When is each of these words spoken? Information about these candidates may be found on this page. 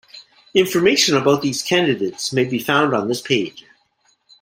Information 0.55 1.15
about 1.15 1.43
these 1.43 1.61
candidates 1.61 2.33
may 2.33 2.43
be 2.43 2.57
found 2.57 2.91
on 2.95 3.07
this 3.07 3.21
page. 3.21 3.65